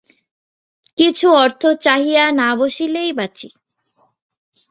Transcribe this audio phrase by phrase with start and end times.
[0.97, 3.49] কিছু অর্থ চাহিয়া না বসিলে বাঁচি।